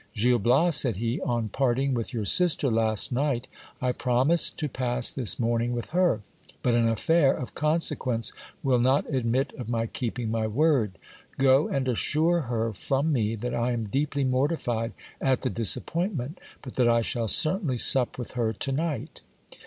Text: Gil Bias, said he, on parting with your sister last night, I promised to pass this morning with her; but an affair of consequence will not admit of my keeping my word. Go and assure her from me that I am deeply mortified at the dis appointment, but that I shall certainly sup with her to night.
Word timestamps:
Gil 0.15 0.39
Bias, 0.39 0.77
said 0.77 0.95
he, 0.95 1.21
on 1.21 1.49
parting 1.49 1.93
with 1.93 2.11
your 2.11 2.25
sister 2.25 2.71
last 2.71 3.11
night, 3.11 3.47
I 3.79 3.91
promised 3.91 4.57
to 4.57 4.67
pass 4.67 5.11
this 5.11 5.37
morning 5.37 5.73
with 5.73 5.89
her; 5.89 6.21
but 6.63 6.73
an 6.73 6.89
affair 6.89 7.31
of 7.35 7.53
consequence 7.53 8.33
will 8.63 8.79
not 8.79 9.07
admit 9.13 9.53
of 9.59 9.69
my 9.69 9.85
keeping 9.85 10.31
my 10.31 10.47
word. 10.47 10.93
Go 11.37 11.67
and 11.67 11.87
assure 11.87 12.39
her 12.49 12.73
from 12.73 13.13
me 13.13 13.35
that 13.35 13.53
I 13.53 13.73
am 13.73 13.89
deeply 13.89 14.23
mortified 14.23 14.93
at 15.21 15.43
the 15.43 15.51
dis 15.51 15.77
appointment, 15.77 16.39
but 16.63 16.77
that 16.77 16.89
I 16.89 17.03
shall 17.03 17.27
certainly 17.27 17.77
sup 17.77 18.17
with 18.17 18.31
her 18.31 18.53
to 18.53 18.71
night. 18.71 19.21